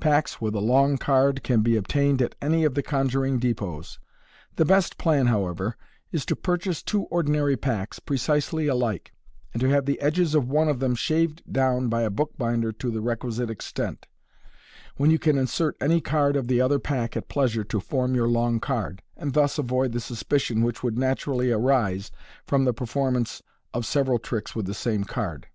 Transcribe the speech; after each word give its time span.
Packs 0.00 0.38
with 0.38 0.54
a 0.54 0.60
long 0.60 0.98
card 0.98 1.42
can 1.42 1.62
be 1.62 1.74
obtained 1.74 2.20
at 2.20 2.34
any 2.42 2.62
of 2.64 2.74
the 2.74 2.82
con 2.82 3.08
juring 3.08 3.38
depots. 3.38 3.98
The 4.56 4.66
best 4.66 4.98
plan, 4.98 5.28
however, 5.28 5.78
is 6.12 6.26
to 6.26 6.36
purchase 6.36 6.82
two 6.82 7.04
ordinary 7.04 7.56
packs, 7.56 7.98
precisely 7.98 8.66
alike, 8.66 9.14
and 9.54 9.62
to 9.62 9.68
have 9.70 9.86
the 9.86 9.98
edges 10.02 10.34
of 10.34 10.46
one 10.46 10.68
of 10.68 10.80
them 10.80 10.94
shaved 10.94 11.42
down 11.50 11.88
by 11.88 12.02
a 12.02 12.10
bookbinder 12.10 12.70
to 12.72 12.90
the 12.90 13.00
requisite 13.00 13.48
extent, 13.48 14.06
when 14.98 15.10
you 15.10 15.18
can 15.18 15.38
insert 15.38 15.74
any 15.80 16.02
card 16.02 16.36
of 16.36 16.48
the 16.48 16.60
other 16.60 16.78
pack 16.78 17.16
at 17.16 17.30
pleasure 17.30 17.64
to 17.64 17.80
form 17.80 18.14
your 18.14 18.28
long 18.28 18.60
card, 18.60 19.02
and 19.16 19.32
thus 19.32 19.56
avoid 19.56 19.92
the 19.92 20.00
suspicion 20.00 20.60
which 20.62 20.82
would 20.82 20.98
naturally 20.98 21.50
arise 21.50 22.10
from 22.46 22.66
the 22.66 22.74
performance 22.74 23.42
of 23.72 23.86
several 23.86 24.18
tricks 24.18 24.54
with 24.54 24.66
the 24.66 24.74
same 24.74 25.04
card. 25.04 25.46